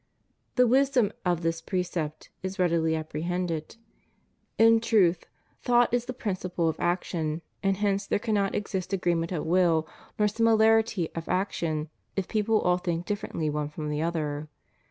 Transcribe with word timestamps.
* 0.29 0.55
The 0.55 0.65
wisdom 0.65 1.13
of 1.23 1.43
this 1.43 1.61
precept 1.61 2.31
is 2.41 2.57
readily 2.57 2.95
apprehended. 2.95 3.75
In 4.57 4.79
truth, 4.81 5.27
thought 5.61 5.93
is 5.93 6.05
the 6.05 6.11
principle 6.13 6.67
of 6.67 6.79
action, 6.79 7.43
and 7.61 7.77
hence 7.77 8.07
there 8.07 8.17
cannot 8.17 8.55
exist 8.55 8.93
agreement 8.93 9.31
of 9.31 9.45
will, 9.45 9.87
nor 10.17 10.27
similarity 10.27 11.09
of 11.13 11.29
action, 11.29 11.87
if 12.15 12.27
people 12.27 12.59
all 12.61 12.77
think 12.79 13.05
differently 13.05 13.47
one 13.47 13.69
from 13.69 13.89
the 13.89 14.01
other. 14.01 14.49